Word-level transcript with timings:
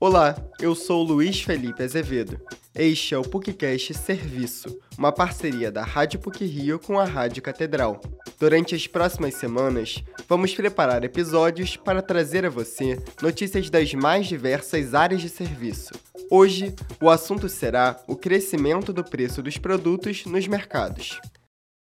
Olá, 0.00 0.36
eu 0.60 0.76
sou 0.76 1.02
Luiz 1.02 1.40
Felipe 1.40 1.82
Azevedo. 1.82 2.40
Este 2.72 3.16
é 3.16 3.18
o 3.18 3.22
PUCcast 3.22 3.92
Serviço, 3.94 4.78
uma 4.96 5.10
parceria 5.10 5.72
da 5.72 5.82
Rádio 5.82 6.20
PUC 6.20 6.44
Rio 6.44 6.78
com 6.78 7.00
a 7.00 7.04
Rádio 7.04 7.42
Catedral. 7.42 8.00
Durante 8.38 8.76
as 8.76 8.86
próximas 8.86 9.34
semanas, 9.34 10.04
vamos 10.28 10.54
preparar 10.54 11.02
episódios 11.02 11.76
para 11.76 12.00
trazer 12.00 12.46
a 12.46 12.48
você 12.48 13.02
notícias 13.20 13.68
das 13.70 13.92
mais 13.92 14.28
diversas 14.28 14.94
áreas 14.94 15.20
de 15.20 15.28
serviço. 15.28 15.92
Hoje, 16.30 16.76
o 17.02 17.10
assunto 17.10 17.48
será 17.48 18.00
o 18.06 18.14
crescimento 18.14 18.92
do 18.92 19.02
preço 19.02 19.42
dos 19.42 19.58
produtos 19.58 20.24
nos 20.26 20.46
mercados. 20.46 21.20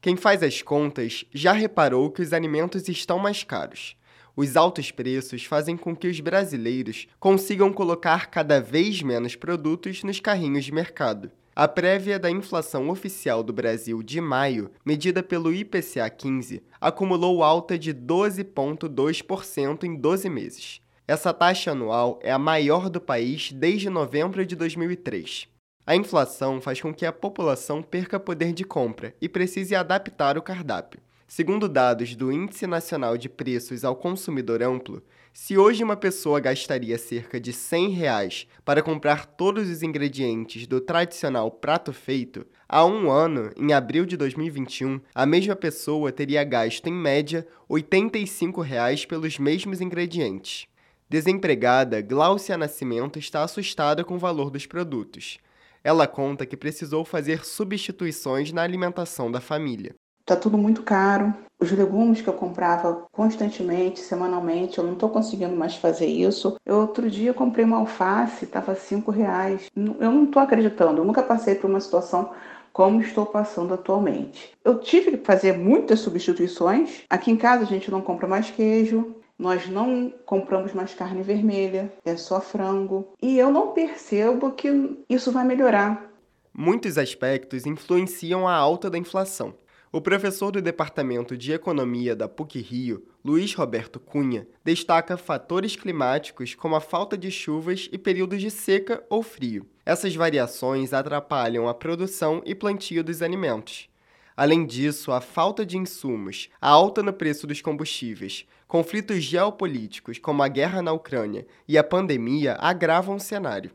Quem 0.00 0.16
faz 0.16 0.42
as 0.42 0.62
contas 0.62 1.26
já 1.34 1.52
reparou 1.52 2.10
que 2.10 2.22
os 2.22 2.32
alimentos 2.32 2.88
estão 2.88 3.18
mais 3.18 3.44
caros. 3.44 3.94
Os 4.40 4.56
altos 4.56 4.90
preços 4.90 5.44
fazem 5.44 5.76
com 5.76 5.94
que 5.94 6.08
os 6.08 6.18
brasileiros 6.18 7.06
consigam 7.18 7.70
colocar 7.70 8.30
cada 8.30 8.58
vez 8.58 9.02
menos 9.02 9.36
produtos 9.36 10.02
nos 10.02 10.18
carrinhos 10.18 10.64
de 10.64 10.72
mercado. 10.72 11.30
A 11.54 11.68
prévia 11.68 12.18
da 12.18 12.30
inflação 12.30 12.88
oficial 12.88 13.42
do 13.42 13.52
Brasil 13.52 14.02
de 14.02 14.18
maio, 14.18 14.70
medida 14.82 15.22
pelo 15.22 15.52
IPCA 15.52 16.08
15, 16.08 16.62
acumulou 16.80 17.44
alta 17.44 17.78
de 17.78 17.92
12,2% 17.92 19.84
em 19.84 19.94
12 19.94 20.30
meses. 20.30 20.80
Essa 21.06 21.34
taxa 21.34 21.72
anual 21.72 22.18
é 22.22 22.32
a 22.32 22.38
maior 22.38 22.88
do 22.88 22.98
país 22.98 23.52
desde 23.52 23.90
novembro 23.90 24.46
de 24.46 24.56
2003. 24.56 25.48
A 25.86 25.94
inflação 25.94 26.62
faz 26.62 26.80
com 26.80 26.94
que 26.94 27.04
a 27.04 27.12
população 27.12 27.82
perca 27.82 28.18
poder 28.18 28.54
de 28.54 28.64
compra 28.64 29.14
e 29.20 29.28
precise 29.28 29.74
adaptar 29.74 30.38
o 30.38 30.42
cardápio. 30.42 30.98
Segundo 31.32 31.68
dados 31.68 32.16
do 32.16 32.32
Índice 32.32 32.66
Nacional 32.66 33.16
de 33.16 33.28
Preços 33.28 33.84
ao 33.84 33.94
Consumidor 33.94 34.64
Amplo, 34.64 35.00
se 35.32 35.56
hoje 35.56 35.84
uma 35.84 35.94
pessoa 35.94 36.40
gastaria 36.40 36.98
cerca 36.98 37.38
de 37.38 37.52
100 37.52 37.90
reais 37.90 38.48
para 38.64 38.82
comprar 38.82 39.26
todos 39.26 39.70
os 39.70 39.80
ingredientes 39.80 40.66
do 40.66 40.80
tradicional 40.80 41.48
prato 41.48 41.92
feito, 41.92 42.44
há 42.68 42.84
um 42.84 43.08
ano, 43.08 43.52
em 43.56 43.72
abril 43.72 44.04
de 44.04 44.16
2021, 44.16 45.00
a 45.14 45.24
mesma 45.24 45.54
pessoa 45.54 46.10
teria 46.10 46.42
gasto 46.42 46.88
em 46.88 46.92
média 46.92 47.46
85 47.68 48.60
reais 48.60 49.06
pelos 49.06 49.38
mesmos 49.38 49.80
ingredientes. 49.80 50.66
Desempregada, 51.08 52.00
Gláucia 52.00 52.58
Nascimento 52.58 53.20
está 53.20 53.44
assustada 53.44 54.02
com 54.02 54.16
o 54.16 54.18
valor 54.18 54.50
dos 54.50 54.66
produtos. 54.66 55.38
Ela 55.84 56.08
conta 56.08 56.44
que 56.44 56.56
precisou 56.56 57.04
fazer 57.04 57.44
substituições 57.44 58.50
na 58.50 58.62
alimentação 58.62 59.30
da 59.30 59.40
família. 59.40 59.94
Tá 60.30 60.36
tudo 60.36 60.56
muito 60.56 60.84
caro. 60.84 61.34
Os 61.58 61.72
legumes 61.72 62.22
que 62.22 62.28
eu 62.28 62.32
comprava 62.32 63.04
constantemente, 63.10 63.98
semanalmente, 63.98 64.78
eu 64.78 64.84
não 64.84 64.92
estou 64.92 65.08
conseguindo 65.08 65.56
mais 65.56 65.74
fazer 65.74 66.06
isso. 66.06 66.54
Eu 66.64 66.76
outro 66.76 67.10
dia 67.10 67.34
comprei 67.34 67.64
uma 67.64 67.78
alface, 67.78 68.44
estava 68.44 68.76
cinco 68.76 69.10
reais. 69.10 69.68
Eu 69.74 70.12
não 70.12 70.22
estou 70.22 70.40
acreditando. 70.40 71.00
Eu 71.00 71.04
nunca 71.04 71.20
passei 71.20 71.56
por 71.56 71.68
uma 71.68 71.80
situação 71.80 72.30
como 72.72 73.00
estou 73.00 73.26
passando 73.26 73.74
atualmente. 73.74 74.52
Eu 74.64 74.78
tive 74.78 75.18
que 75.18 75.26
fazer 75.26 75.58
muitas 75.58 75.98
substituições. 75.98 77.02
Aqui 77.10 77.32
em 77.32 77.36
casa 77.36 77.64
a 77.64 77.66
gente 77.66 77.90
não 77.90 78.00
compra 78.00 78.28
mais 78.28 78.52
queijo, 78.52 79.16
nós 79.36 79.68
não 79.68 80.14
compramos 80.24 80.72
mais 80.72 80.94
carne 80.94 81.24
vermelha, 81.24 81.92
é 82.04 82.16
só 82.16 82.40
frango. 82.40 83.08
E 83.20 83.36
eu 83.36 83.50
não 83.50 83.72
percebo 83.72 84.52
que 84.52 84.96
isso 85.08 85.32
vai 85.32 85.44
melhorar. 85.44 86.08
Muitos 86.54 86.98
aspectos 86.98 87.66
influenciam 87.66 88.46
a 88.46 88.54
alta 88.54 88.88
da 88.88 88.96
inflação. 88.96 89.52
O 89.92 90.00
professor 90.00 90.52
do 90.52 90.62
Departamento 90.62 91.36
de 91.36 91.50
Economia 91.50 92.14
da 92.14 92.28
PUC-Rio, 92.28 93.04
Luiz 93.24 93.52
Roberto 93.54 93.98
Cunha, 93.98 94.46
destaca 94.64 95.16
fatores 95.16 95.74
climáticos 95.74 96.54
como 96.54 96.76
a 96.76 96.80
falta 96.80 97.18
de 97.18 97.28
chuvas 97.28 97.88
e 97.90 97.98
períodos 97.98 98.40
de 98.40 98.52
seca 98.52 99.02
ou 99.10 99.20
frio. 99.20 99.66
Essas 99.84 100.14
variações 100.14 100.92
atrapalham 100.92 101.68
a 101.68 101.74
produção 101.74 102.40
e 102.46 102.54
plantio 102.54 103.02
dos 103.02 103.20
alimentos. 103.20 103.88
Além 104.36 104.64
disso, 104.64 105.10
a 105.10 105.20
falta 105.20 105.66
de 105.66 105.76
insumos, 105.76 106.48
a 106.60 106.68
alta 106.68 107.02
no 107.02 107.12
preço 107.12 107.44
dos 107.44 107.60
combustíveis, 107.60 108.46
conflitos 108.68 109.24
geopolíticos 109.24 110.20
como 110.20 110.44
a 110.44 110.46
guerra 110.46 110.80
na 110.80 110.92
Ucrânia 110.92 111.44
e 111.66 111.76
a 111.76 111.82
pandemia 111.82 112.56
agravam 112.60 113.16
o 113.16 113.20
cenário. 113.20 113.72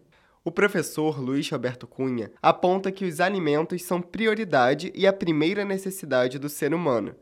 O 0.47 0.51
professor 0.51 1.19
Luiz 1.19 1.49
Roberto 1.49 1.87
Cunha 1.87 2.31
aponta 2.39 2.91
que 2.91 3.03
os 3.03 3.19
alimentos 3.19 3.81
são 3.81 3.99
prioridade 3.99 4.91
e 4.93 5.07
a 5.07 5.11
primeira 5.11 5.65
necessidade 5.65 6.37
do 6.37 6.47
ser 6.47 6.71
humano. 6.71 7.15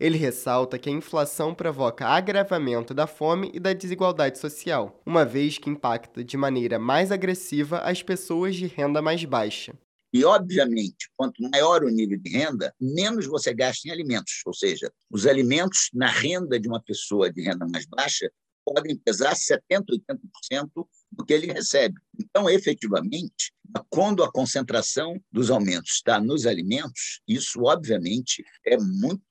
Ele 0.00 0.16
ressalta 0.16 0.78
que 0.78 0.88
a 0.88 0.92
inflação 0.92 1.54
provoca 1.54 2.06
agravamento 2.06 2.94
da 2.94 3.06
fome 3.06 3.50
e 3.52 3.60
da 3.60 3.74
desigualdade 3.74 4.38
social, 4.38 4.98
uma 5.04 5.26
vez 5.26 5.58
que 5.58 5.68
impacta 5.68 6.24
de 6.24 6.38
maneira 6.38 6.78
mais 6.78 7.12
agressiva 7.12 7.80
as 7.80 8.02
pessoas 8.02 8.56
de 8.56 8.66
renda 8.66 9.02
mais 9.02 9.22
baixa. 9.26 9.74
E, 10.10 10.24
obviamente, 10.24 11.10
quanto 11.18 11.42
maior 11.50 11.84
o 11.84 11.90
nível 11.90 12.18
de 12.18 12.30
renda, 12.30 12.74
menos 12.80 13.26
você 13.26 13.52
gasta 13.52 13.88
em 13.88 13.90
alimentos. 13.92 14.40
Ou 14.46 14.54
seja, 14.54 14.90
os 15.10 15.26
alimentos 15.26 15.90
na 15.92 16.08
renda 16.08 16.58
de 16.58 16.66
uma 16.66 16.82
pessoa 16.82 17.30
de 17.30 17.42
renda 17.42 17.66
mais 17.68 17.84
baixa 17.84 18.30
podem 18.64 18.96
pesar 18.96 19.34
70%, 19.34 19.60
80% 20.40 20.70
do 21.12 21.24
que 21.24 21.32
ele 21.32 21.52
recebe. 21.52 22.00
Então, 22.18 22.48
efetivamente, 22.48 23.52
quando 23.88 24.22
a 24.22 24.30
concentração 24.30 25.20
dos 25.30 25.50
aumentos 25.50 25.92
está 25.92 26.20
nos 26.20 26.46
alimentos, 26.46 27.20
isso, 27.26 27.62
obviamente, 27.62 28.44
é 28.64 28.76
muito 28.76 29.22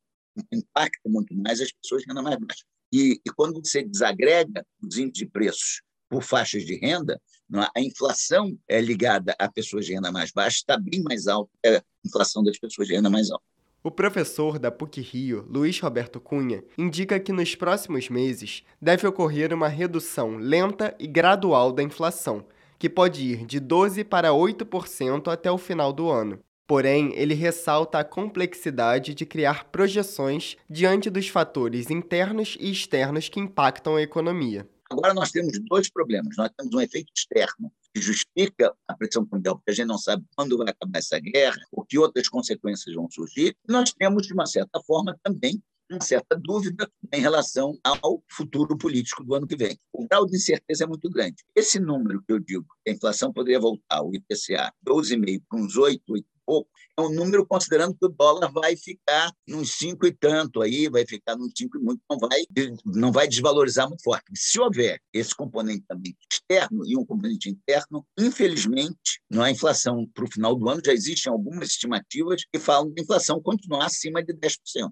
impacta 0.51 1.09
muito 1.09 1.35
mais 1.35 1.59
as 1.59 1.71
pessoas 1.71 2.03
que 2.03 2.11
andam 2.11 2.23
mais 2.23 2.37
baixas. 2.39 2.65
E, 2.93 3.19
e 3.25 3.29
quando 3.35 3.61
você 3.63 3.83
desagrega 3.83 4.65
os 4.81 4.97
índices 4.97 5.19
de 5.19 5.25
preços 5.25 5.81
por 6.09 6.23
faixas 6.23 6.65
de 6.65 6.75
renda, 6.75 7.21
é? 7.53 7.67
a 7.75 7.81
inflação 7.81 8.57
é 8.67 8.81
ligada 8.81 9.35
a 9.37 9.51
pessoas 9.51 9.85
de 9.85 9.93
renda 9.93 10.11
mais 10.11 10.31
baixa 10.31 10.57
está 10.57 10.77
bem 10.77 11.01
mais 11.03 11.27
alta 11.27 11.51
que 11.63 11.69
a 11.69 11.83
inflação 12.05 12.43
das 12.43 12.57
pessoas 12.57 12.87
de 12.87 12.95
renda 12.95 13.09
mais 13.09 13.29
alta. 13.29 13.43
O 13.81 13.89
professor 13.89 14.59
da 14.59 14.69
PUC-Rio, 14.69 15.45
Luiz 15.49 15.79
Roberto 15.79 16.19
Cunha, 16.19 16.61
indica 16.77 17.17
que 17.17 17.31
nos 17.31 17.55
próximos 17.55 18.09
meses 18.09 18.61
deve 18.81 19.07
ocorrer 19.07 19.53
uma 19.53 19.69
redução 19.69 20.35
lenta 20.35 20.93
e 20.99 21.07
gradual 21.07 21.71
da 21.71 21.81
inflação, 21.81 22.45
que 22.77 22.89
pode 22.89 23.23
ir 23.23 23.45
de 23.45 23.61
12% 23.61 24.03
para 24.03 24.31
8% 24.31 25.31
até 25.31 25.49
o 25.49 25.57
final 25.57 25.93
do 25.93 26.09
ano. 26.09 26.39
Porém, 26.67 27.13
ele 27.15 27.33
ressalta 27.33 27.99
a 27.99 28.03
complexidade 28.03 29.15
de 29.15 29.25
criar 29.25 29.63
projeções 29.71 30.57
diante 30.69 31.09
dos 31.09 31.29
fatores 31.29 31.89
internos 31.89 32.57
e 32.59 32.69
externos 32.69 33.29
que 33.29 33.39
impactam 33.39 33.95
a 33.95 34.01
economia. 34.01 34.67
Agora 34.91 35.13
nós 35.13 35.31
temos 35.31 35.57
dois 35.69 35.89
problemas. 35.89 36.35
Nós 36.37 36.49
temos 36.57 36.73
um 36.75 36.81
efeito 36.81 37.13
externo, 37.15 37.71
que 37.93 38.01
justifica 38.01 38.73
a 38.87 38.95
pressão 38.95 39.27
mundial, 39.31 39.55
porque 39.55 39.71
a 39.71 39.73
gente 39.73 39.87
não 39.87 39.97
sabe 39.97 40.23
quando 40.35 40.57
vai 40.57 40.69
acabar 40.69 40.99
essa 40.99 41.19
guerra, 41.19 41.59
ou 41.71 41.85
que 41.85 41.97
outras 41.97 42.27
consequências 42.29 42.95
vão 42.95 43.09
surgir. 43.09 43.55
Nós 43.67 43.93
temos, 43.93 44.27
de 44.27 44.33
uma 44.33 44.45
certa 44.45 44.79
forma, 44.81 45.17
também 45.23 45.61
uma 45.91 46.01
certa 46.01 46.35
dúvida 46.35 46.89
em 47.11 47.19
relação 47.19 47.77
ao 47.83 48.23
futuro 48.29 48.77
político 48.77 49.23
do 49.23 49.33
ano 49.33 49.47
que 49.47 49.55
vem. 49.55 49.77
O 49.91 50.07
grau 50.07 50.25
de 50.25 50.35
incerteza 50.35 50.83
é 50.83 50.87
muito 50.87 51.09
grande. 51.09 51.43
Esse 51.55 51.79
número 51.79 52.21
que 52.21 52.31
eu 52.31 52.39
digo, 52.39 52.65
que 52.85 52.91
a 52.91 52.93
inflação 52.93 53.33
poderia 53.33 53.59
voltar, 53.59 54.03
o 54.03 54.13
IPCA, 54.13 54.71
12,5 54.85 55.41
para 55.49 55.59
uns 55.59 55.75
8, 55.75 56.03
8 56.07 56.25
pouco, 56.49 56.67
é 56.97 57.01
um 57.01 57.13
número 57.13 57.45
considerando 57.45 57.93
que 57.93 58.07
o 58.07 58.09
dólar 58.09 58.51
vai 58.51 58.75
ficar 58.75 59.31
nos 59.47 59.73
cinco 59.73 60.07
e 60.07 60.11
tanto 60.11 60.63
aí, 60.63 60.89
vai 60.89 61.05
ficar 61.05 61.35
nos 61.35 61.51
cinco 61.55 61.77
e 61.77 61.79
muito, 61.79 62.01
não 62.09 62.17
vai, 62.17 62.39
não 62.83 63.11
vai 63.11 63.27
desvalorizar 63.27 63.87
muito 63.87 64.01
forte. 64.01 64.25
Se 64.33 64.59
houver 64.59 64.99
esse 65.13 65.35
componente 65.35 65.83
também 65.87 66.17
externo 66.31 66.83
e 66.87 66.97
um 66.97 67.05
componente 67.05 67.47
interno, 67.47 68.03
infelizmente, 68.17 69.21
na 69.29 69.51
inflação 69.51 70.07
para 70.11 70.25
o 70.25 70.31
final 70.31 70.55
do 70.55 70.67
ano 70.67 70.81
já 70.83 70.91
existem 70.91 71.31
algumas 71.31 71.69
estimativas 71.69 72.43
que 72.51 72.59
falam 72.59 72.91
de 72.91 73.03
inflação 73.03 73.39
continuar 73.39 73.85
acima 73.85 74.23
de 74.23 74.33
10%. 74.33 74.91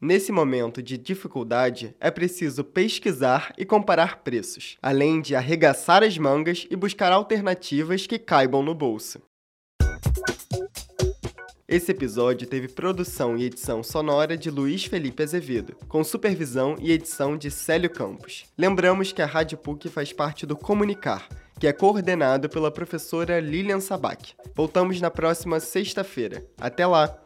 Nesse 0.00 0.32
momento 0.32 0.82
de 0.82 0.98
dificuldade, 0.98 1.94
é 2.00 2.10
preciso 2.10 2.64
pesquisar 2.64 3.54
e 3.56 3.64
comparar 3.64 4.22
preços, 4.22 4.76
além 4.82 5.20
de 5.20 5.34
arregaçar 5.34 6.02
as 6.02 6.16
mangas 6.16 6.66
e 6.70 6.76
buscar 6.76 7.12
alternativas 7.12 8.06
que 8.06 8.18
caibam 8.18 8.62
no 8.62 8.74
bolso. 8.74 9.22
Esse 11.74 11.90
episódio 11.90 12.46
teve 12.46 12.68
produção 12.68 13.36
e 13.36 13.42
edição 13.42 13.82
sonora 13.82 14.36
de 14.36 14.48
Luiz 14.48 14.84
Felipe 14.84 15.24
Azevedo, 15.24 15.74
com 15.88 16.04
supervisão 16.04 16.76
e 16.78 16.92
edição 16.92 17.36
de 17.36 17.50
Célio 17.50 17.90
Campos. 17.90 18.44
Lembramos 18.56 19.10
que 19.10 19.20
a 19.20 19.26
Rádio 19.26 19.58
PUC 19.58 19.88
faz 19.88 20.12
parte 20.12 20.46
do 20.46 20.54
Comunicar, 20.54 21.28
que 21.58 21.66
é 21.66 21.72
coordenado 21.72 22.48
pela 22.48 22.70
professora 22.70 23.40
Lilian 23.40 23.80
Sabac. 23.80 24.34
Voltamos 24.54 25.00
na 25.00 25.10
próxima 25.10 25.58
sexta-feira. 25.58 26.46
Até 26.60 26.86
lá! 26.86 27.23